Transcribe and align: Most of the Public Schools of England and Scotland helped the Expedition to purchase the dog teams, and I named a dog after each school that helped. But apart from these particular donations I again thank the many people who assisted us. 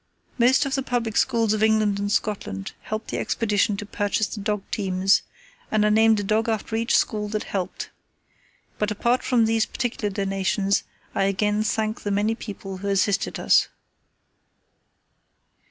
Most 0.39 0.65
of 0.65 0.73
the 0.73 0.81
Public 0.81 1.15
Schools 1.15 1.53
of 1.53 1.61
England 1.61 1.99
and 1.99 2.11
Scotland 2.11 2.71
helped 2.81 3.11
the 3.11 3.19
Expedition 3.19 3.77
to 3.77 3.85
purchase 3.85 4.25
the 4.25 4.39
dog 4.41 4.63
teams, 4.71 5.21
and 5.69 5.85
I 5.85 5.89
named 5.89 6.19
a 6.19 6.23
dog 6.23 6.49
after 6.49 6.75
each 6.75 6.97
school 6.97 7.29
that 7.29 7.43
helped. 7.43 7.91
But 8.79 8.89
apart 8.89 9.21
from 9.21 9.45
these 9.45 9.67
particular 9.67 10.09
donations 10.09 10.85
I 11.13 11.25
again 11.25 11.61
thank 11.61 12.01
the 12.01 12.09
many 12.09 12.33
people 12.33 12.77
who 12.77 12.87
assisted 12.87 13.39
us. 13.39 13.67